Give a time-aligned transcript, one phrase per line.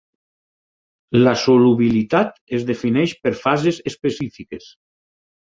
[1.27, 4.73] La solubilitat es defineix per fases específiques.